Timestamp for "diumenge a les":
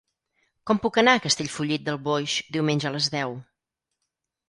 2.59-3.15